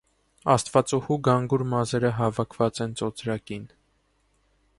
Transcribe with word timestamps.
Աստվածուհու 0.53 1.17
գանգուր 1.27 1.65
մազերը 1.75 2.13
հավաքված 2.21 2.85
են 2.87 2.97
ծոծրակին։ 3.03 3.73